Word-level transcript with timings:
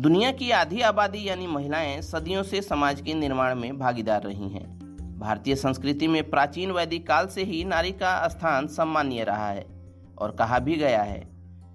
दुनिया 0.00 0.30
की 0.32 0.50
आधी 0.50 0.80
आबादी 0.80 1.28
यानी 1.28 1.46
महिलाएँ 1.46 2.00
सदियों 2.02 2.42
से 2.42 2.60
समाज 2.62 3.00
के 3.00 3.14
निर्माण 3.14 3.54
में 3.54 3.78
भागीदार 3.78 4.22
रही 4.22 4.48
हैं। 4.48 5.18
भारतीय 5.18 5.54
संस्कृति 5.56 6.06
में 6.08 6.30
प्राचीन 6.30 6.70
वैदिक 6.70 7.06
काल 7.06 7.26
से 7.26 7.42
ही 7.44 7.62
नारी 7.64 7.90
का 7.92 8.28
स्थान 8.28 8.66
सम्मानीय 8.66 9.24
रहा 9.24 9.48
है 9.48 9.66
और 10.18 10.30
कहा 10.30 10.58
भी 10.58 10.76
गया 10.76 11.02
है, 11.02 11.20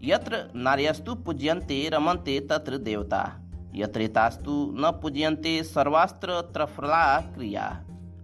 यत्र 0.03 0.51
नार्यस्तु 0.55 1.15
पूज्यंते 1.15 1.89
रमनते 1.89 2.39
तत्र 2.39 2.77
देवता 2.77 3.21
यत्रेतास्तु 3.75 4.52
न 4.80 4.92
पूज्यंते 5.02 5.62
सर्वास्त्र 5.64 6.42
त्रफला 6.54 7.20
क्रिया। 7.21 7.68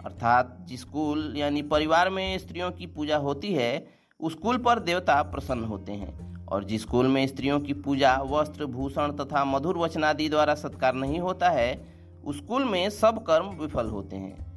अर्थात 0.05 0.57
जिस 0.61 0.83
कुल 0.83 1.33
यानी 1.37 1.61
परिवार 1.61 2.09
में 2.09 2.37
स्त्रियों 2.37 2.71
की 2.71 2.85
पूजा 2.87 3.17
होती 3.17 3.53
है, 3.53 3.87
उस 4.19 4.35
कुल 4.35 4.57
पर 4.57 4.79
देवता 4.79 5.21
प्रसन्न 5.21 5.63
होते 5.63 5.91
हैं 5.91 6.40
और 6.51 6.63
जिस 6.63 6.85
कुल 6.85 7.07
में 7.07 7.27
स्त्रियों 7.27 7.59
की 7.59 7.73
पूजा, 7.73 8.17
वस्त्र, 8.17 8.65
भूषण 8.65 9.11
तथा 9.11 9.45
मधुर 9.45 9.77
वचनादि 9.77 10.29
द्वारा 10.29 10.55
सत्कार 10.55 10.93
नहीं 10.95 11.19
होता 11.19 11.49
है, 11.49 11.93
उस 12.25 12.39
कुल 12.39 12.65
में 12.65 12.89
सब 12.89 13.23
कर्म 13.23 13.45
विफल 13.45 13.87
होते 13.87 14.15
हैं। 14.15 14.51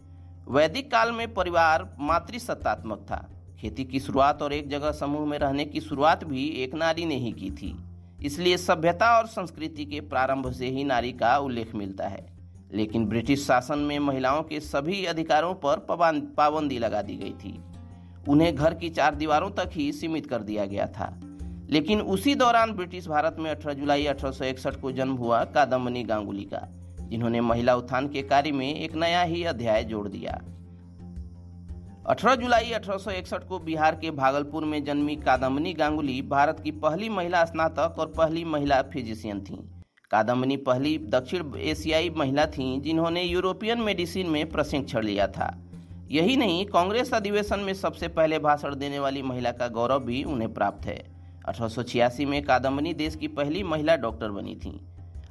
वैदिक 0.49 0.91
काल 0.91 1.12
में 1.12 1.35
परिवार 1.35 1.97
मातृसत्तात्मक 2.01 2.99
था। 2.99 3.29
खेती 3.61 3.85
की 3.85 4.01
शुरुआत 4.01 4.43
और 4.43 4.52
एक 4.52 4.69
जगह 4.69 4.91
समूह 4.93 5.27
में 5.27 5.38
रहने 5.38 5.65
की 5.65 5.80
शुरुआत 5.80 6.25
भी 6.25 6.49
एक 6.49 6.75
नारी 6.75 7.05
ने 7.05 7.15
ही 7.15 7.33
की 7.33 7.51
थी। 7.51 7.77
इसलिए 8.23 8.57
सभ्यता 8.57 9.19
और 9.19 9.27
संस्कृति 9.27 9.85
के 9.85 10.01
प्रारंभ 10.01 10.52
से 10.52 10.66
ही 10.66 10.85
नारी 10.85 11.13
का 11.13 11.38
उल्लेख 11.38 11.74
मिलता 11.74 12.09
है। 12.09 12.27
लेकिन 12.73 13.07
ब्रिटिश 13.07 13.47
शासन 13.47 13.79
में 13.79 13.99
महिलाओं 13.99 14.43
के 14.43 14.61
सभी 14.61 15.05
अधिकारों 15.05 15.55
पर 15.55 15.87
पाबंदी 16.37 16.79
लगा 16.79 17.02
दी 17.02 17.16
गई 17.16 17.33
थी। 17.33 17.61
उन्हें 18.29 18.55
घर 18.55 18.74
की 18.74 18.91
चार 18.91 19.15
दीवारों 19.15 19.51
तक 19.51 19.71
ही 19.73 19.93
सीमित 19.93 20.27
कर 20.27 20.43
दिया 20.43 20.65
गया 20.65 20.87
था। 20.87 21.21
लेकिन 21.70 22.00
उसी 22.00 22.34
दौरान 22.34 22.73
ब्रिटिश 22.73 23.09
भारत 23.09 23.36
में 23.38 23.50
18 23.50 23.73
जुलाई 23.73 24.06
अठारह 24.06 24.32
सौ 24.32 24.45
इकसठ 24.45 24.77
को 24.77 24.92
जन्म 24.92 25.12
हुआ 25.12 25.45
कादम्बनी 25.45 26.02
गांगुली 26.02 26.45
का 26.45 26.68
जिन्होंने 27.00 27.40
महिला 27.40 27.74
उत्थान 27.74 28.09
के 28.09 28.23
कार्य 28.23 28.52
में 28.52 28.74
एक 28.74 28.95
नया 28.95 29.23
ही 29.23 29.45
अध्याय 29.45 29.84
जोड़ 29.84 30.09
दिया। 30.09 30.43
18 32.06 32.34
जुलाई 32.34 32.71
अठारह 32.71 32.98
सौ 32.98 33.10
इकसठ 33.10 33.45
को 33.45 33.59
बिहार 33.59 33.95
के 33.95 34.10
भागलपुर 34.10 34.65
में 34.65 34.84
जन्मी 34.84 35.16
कादम्बनी 35.16 35.73
गांगुली 35.73 36.23
भारत 36.23 36.60
की 36.60 36.71
पहली 36.71 37.09
महिला 37.09 37.45
स्नातक 37.45 37.96
और 37.99 38.06
पहली 38.06 38.45
महिला 38.45 38.82
फिजिशियन 38.82 39.40
थीं। 39.40 39.59
कादम्बनी 40.10 40.56
पहली 40.56 40.99
दक्षिण 40.99 41.56
एशियाई 41.56 42.10
महिला 42.10 42.46
थीं, 42.46 42.82
जिन्होंने 42.82 43.23
यूरोपियन 43.23 43.80
मेडिसिन 43.80 44.26
में 44.26 44.51
प्रशिक्षण 44.51 45.02
लिया 45.02 45.26
था। 45.26 45.59
यही 46.10 46.37
नहीं, 46.37 46.66
कांग्रेस 46.66 47.15
अधिवेशन 47.15 47.60
में 47.60 47.74
सबसे 47.74 48.09
पहले 48.09 48.38
भाषण 48.38 48.76
देने 48.76 48.99
वाली 48.99 49.23
महिला 49.23 49.52
का 49.52 49.68
गौरव 49.68 49.99
भी 49.99 50.24
उन्हें 50.24 50.54
प्राप्त 50.54 50.87
है। 50.87 51.13
अठारह 51.45 51.68
सौ 51.68 51.82
छियासी 51.82 52.24
में 52.24 52.45
कादम्बनी 52.45 52.95
देश 52.95 53.16
की 53.16 53.28
पहली 53.28 53.62
महिला 53.62 53.96
डॉक्टर 53.96 54.28
बनी 54.28 54.56
थी। 54.56 54.80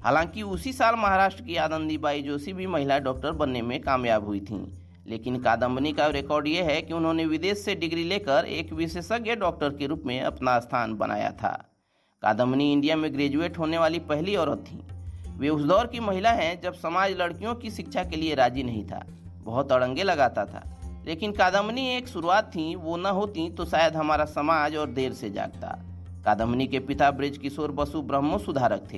हालाँकि 0.03 0.42
उसी 0.42 0.73
साल 0.73 0.95
महाराष्ट्र 0.95 1.44
की 1.44 1.56
आनंदीबाई 1.56 2.22
जोशी 2.22 2.53
भी 2.53 2.67
महिला 2.67 3.00
डॉक्टर 3.00 3.31
बनने 3.31 3.61
में 3.61 3.81
कामयाब 3.81 4.25
हुई 4.25 4.39
थीं। 4.39 4.67
लेकिन 5.08 5.39
कादम्बनी 5.39 5.94
का 5.94 6.08
रिकॉर्ड 6.08 6.47
ये 6.47 6.64
है 6.64 6.81
कि 6.81 6.94
उन्होंने 6.94 7.25
विदेश 7.25 7.58
से 7.58 7.75
डिग्री 7.75 8.03
लेकर 8.03 8.45
एक 8.45 8.73
विशेषज्ञ 8.73 9.36
डॉक्टर 9.36 9.69
के 9.69 9.88
रूप 9.88 10.03
में 10.06 10.22
अपना 10.22 10.59
स्थान 10.59 10.94
बनाया 10.94 11.31
था। 11.31 11.69
कादम्बनी 12.22 12.73
इंडिया 12.73 12.95
में 12.95 13.14
ग्रेजुएट 13.14 13.58
होने 13.58 13.78
वाली 13.78 14.00
पहली 14.00 14.36
औरत 14.36 14.66
थी। 14.72 14.84
वे 15.38 15.50
उस 15.50 15.61
दौर 15.61 15.88
की 15.88 16.00
महिला 16.00 16.31
हैं 16.31 16.61
जब 16.61 16.73
समाज 16.73 17.11
लड़कियों 17.11 17.56
की 17.56 17.72
शिक्षा 17.72 18.03
के 18.03 18.16
लिए 18.16 18.36
राज़ी 18.36 18.64
नहीं 18.64 18.86
था। 18.86 19.06
बहुत 19.44 19.72
अड़ंगे 19.72 20.03
लगाता 20.03 20.45
था। 20.45 20.78
लेकिन 21.06 21.31
कादम्बनी 21.31 21.97
एक 21.97 22.08
शुरुआत 22.08 22.56
थी, 22.56 22.75
वो 22.75 22.97
न 22.97 23.06
होती 23.06 23.50
तो 23.50 23.66
शायद 23.66 23.95
हमारा 23.95 24.25
समाज 24.25 24.75
और 24.75 24.89
देर 24.89 25.14
से 25.14 25.30
जागता। 25.30 25.93
कादम्बनी 26.26 26.66
के 26.68 26.80
पिता 26.80 27.10
ब्रिज 27.12 27.38
किशोर 27.38 27.72
बसु 27.72 28.02
ब्रह्मो 28.02 28.38
सुधारक 28.38 28.88
थे। 28.94 28.98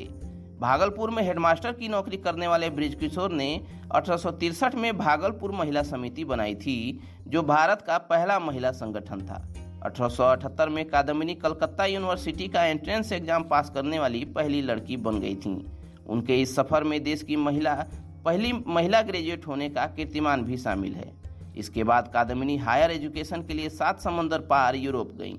भागलपुर 0.59 1.11
में 1.11 1.21
हेडमास्टर 1.23 1.71
की 1.71 1.87
नौकरी 1.87 2.17
करने 2.17 2.47
वाले 2.47 2.69
ब्रिज 2.69 2.93
किशोर 2.95 3.31
ने 3.31 3.47
अठारह 3.91 4.71
में 4.75 4.97
भागलपुर 4.97 5.51
महिला 5.51 5.81
समिति 5.83 6.25
बनाई 6.25 6.55
थी, 6.55 6.99
जो 7.27 7.41
भारत 7.43 7.81
का 7.81 7.97
पहला 7.97 8.37
महिला 8.39 8.71
संगठन 8.71 9.21
था। 9.21 9.41
अठारह 9.85 10.09
सौ 10.09 10.23
अठहत्तर 10.23 10.69
में 10.69 10.83
कादम्बिनी 10.85 11.35
कलकत्ता 11.35 11.85
यूनिवर्सिटी 11.85 12.47
का 12.47 12.65
एंट्रेंस 12.65 13.11
एग्ज़ाम 13.11 13.43
पास 13.43 13.69
करने 13.69 13.99
वाली 13.99 14.23
पहली 14.35 14.61
लड़की 14.61 14.97
बन 14.99 15.19
गई 15.19 15.35
थी। 15.35 15.55
उनके 16.07 16.41
इस 16.41 16.55
सफ़र 16.55 16.83
में 16.83 17.01
देश 17.03 17.23
की 17.23 17.35
महिला, 17.35 17.73
पहली 18.25 18.53
महिला 18.67 19.01
ग्रेजुएट 19.01 19.47
होने 19.47 19.69
का 19.69 19.85
कीर्तिमान 19.87 20.43
भी 20.43 20.57
शामिल 20.57 20.93
है। 20.93 21.11
इसके 21.57 21.83
बाद 21.83 22.11
कादम्बिनी 22.13 22.57
हायर 22.57 22.91
एजुकेशन 22.91 23.41
के 23.41 23.53
लिए 23.53 23.69
सात 23.71 23.99
समंदर 23.99 24.39
पार 24.45 24.75
यूरोप 24.75 25.11
गईं। 25.17 25.37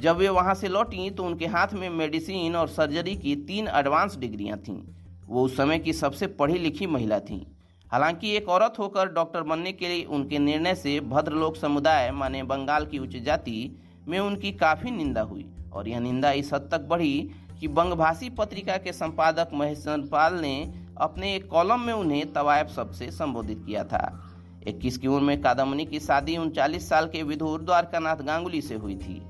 जब 0.00 0.16
वे 0.16 0.28
वहाँ 0.28 0.54
से 0.54 0.68
लौटी 0.68 1.10
तो 1.10 1.24
उनके 1.24 1.46
हाथ 1.46 1.68
में 1.72 1.90
मेडिसिन 1.90 2.56
और 2.56 2.68
सर्जरी 2.68 3.16
की 3.16 3.36
तीन 3.36 3.68
एडवांस 3.68 4.16
डिग्रियाँ 4.16 4.58
थीं। 4.58 4.82
वो 5.26 5.44
उस 5.44 5.56
समय 5.56 5.78
की 5.78 5.92
सबसे 5.92 6.26
पढ़ी 6.26 6.58
लिखी 6.58 6.86
महिला 6.86 7.20
थीं। 7.20 7.46
हालाँकि 7.92 8.36
एक 8.36 8.48
औरत 8.48 8.74
होकर 8.78 9.08
डॉक्टर 9.08 9.42
बनने 9.42 9.72
के 9.72 9.88
लिए 9.88 10.04
उनके 10.04 10.38
निर्णय 10.38 10.74
से 10.74 11.00
भद्रलोक 11.00 11.56
समुदाय, 11.56 12.10
माने 12.10 12.42
बंगाल 12.42 12.86
की 12.86 12.98
उच्च 12.98 13.16
जाति, 13.16 13.78
में 14.08 14.18
उनकी 14.18 14.52
काफ़ी 14.52 14.90
निंदा 14.90 15.22
हुई। 15.22 15.46
और 15.72 15.88
यह 15.88 16.00
निंदा 16.00 16.32
इस 16.32 16.52
हद 16.52 16.68
तक 16.70 16.80
बढ़ी 16.80 17.30
कि 17.60 17.68
बंगभाषी 17.68 18.30
पत्रिका 18.30 18.76
के 18.76 18.92
संपादक 18.92 19.48
महेश 19.54 19.84
पाल 19.88 20.34
ने 20.34 20.74
अपने 20.98 21.34
एक 21.36 21.48
कॉलम 21.48 21.80
में 21.80 21.92
उन्हें 21.92 22.32
तवायब 22.32 22.68
शब्द 22.68 22.94
से 22.94 23.10
संबोधित 23.10 23.62
किया 23.66 23.84
था। 23.84 24.30
इक्कीस 24.66 24.98
की 24.98 25.06
उम्र 25.06 25.20
में 25.20 25.40
कादम्बनी 25.40 25.84
की 25.84 26.00
शादी 26.00 26.36
उनचालीस 26.36 26.88
साल 26.88 27.06
के 27.06 27.22
विधुर 27.22 27.60
द्वारकानाथ 27.60 28.16
गांगुली 28.16 28.60
से 28.60 28.74
हुई 28.74 28.96
थी। 28.96 29.22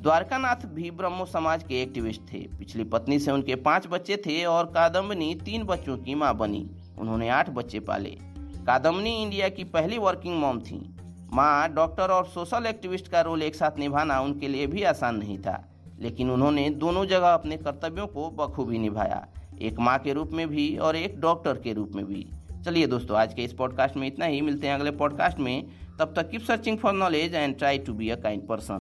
द्वारकानाथ 0.00 0.66
भी 0.66 0.90
ब्रह्मो 0.90 1.24
समाज 1.24 1.62
के 1.62 1.82
एक्टिविस्ट 1.82 2.20
थे। 2.20 2.38
पिछली 2.38 2.84
पत्नी 2.84 3.18
से 3.18 3.30
उनके 3.30 3.54
पाँच 3.54 3.86
बच्चे 3.86 4.16
थे 4.16 4.44
और 4.44 4.64
कादम्बनी 4.64 5.34
तीन 5.34 5.62
बच्चों 5.64 5.98
की 5.98 6.14
माँ 6.14 6.36
बनी। 6.36 6.70
उन्होंने 6.98 7.28
आठ 7.28 7.50
बच्चे 7.50 7.80
पाले। 7.80 8.18
कादम्बनी 8.66 9.22
इंडिया 9.22 9.48
की 9.48 9.64
पहली 9.64 9.98
वर्किंग 9.98 10.40
मॉम 10.40 10.60
थी। 10.60 10.96
माँ 11.32 11.72
डॉक्टर 11.72 12.10
और 12.10 12.26
सोशल 12.26 12.66
एक्टिविस्ट 12.66 13.08
का 13.08 13.20
रोल 13.20 13.42
एक 13.42 13.54
साथ 13.54 13.78
निभाना 13.78 14.20
उनके 14.20 14.48
लिए 14.48 14.66
भी 14.66 14.82
आसान 14.82 15.16
नहीं 15.16 15.38
था। 15.38 15.68
लेकिन 16.00 16.30
उन्होंने 16.30 16.70
दोनों 16.70 17.06
जगह 17.06 17.34
अपने 17.34 17.56
कर्तव्यों 17.56 18.06
को 18.06 18.30
बखूबी 18.30 18.78
निभाया। 18.78 19.26
एक 19.62 19.78
माँ 19.78 19.98
के 19.98 20.12
रूप 20.12 20.30
में 20.32 20.48
भी 20.48 20.76
और 20.76 20.96
एक 20.96 21.20
डॉक्टर 21.20 21.52
के 21.52 21.72
रूप 21.72 21.90
में 21.94 22.06
भी। 22.06 22.26
चलिए 22.64 22.86
दोस्तों, 22.86 23.16
आज 23.16 23.34
के 23.34 23.42
इस 23.42 23.52
पॉडकास्ट 23.52 23.96
में 23.96 24.06
इतना 24.06 24.24
ही। 24.24 24.40
मिलते 24.40 24.66
हैं 24.66 24.74
अगले 24.74 24.90
पॉडकास्ट 24.90 25.38
में। 25.38 25.66
तब 25.98 26.12
तक 26.16 26.30
keep 26.30 26.40
searching 26.40 26.78
for 26.78 26.92
knowledge 26.92 27.34
and 27.34 27.58
try 27.58 27.78
to 27.78 27.92
be 27.92 28.10
a 28.10 28.16
kind 28.16 28.48
person 28.48 28.68